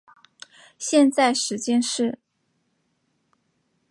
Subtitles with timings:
[0.79, 2.17] 现在时间是。